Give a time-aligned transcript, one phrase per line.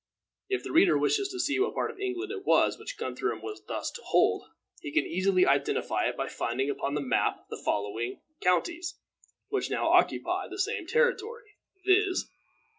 [0.49, 3.61] If the reader wishes to see what part of England it was which Guthrum was
[3.67, 4.45] thus to hold,
[4.79, 8.95] he can easily identify it by finding upon the map the following counties,
[9.49, 11.51] which now occupy the same territory,
[11.85, 12.27] viz.